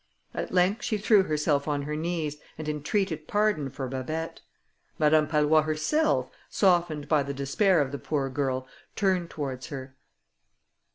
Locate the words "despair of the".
7.35-7.99